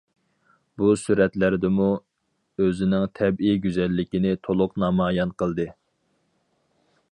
بۇ 0.81 0.87
سۈرەتلەردىمۇ 1.01 1.89
ئۆزىنىڭ 2.63 3.05
تەبىئىي 3.19 3.61
گۈزەللىكىنى 3.67 4.33
تولۇق 4.49 4.77
نامايان 4.85 5.37
قىلدى. 5.43 5.69